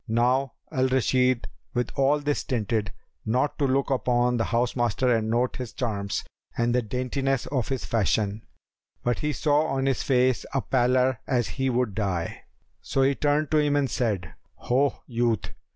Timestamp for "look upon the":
3.67-4.45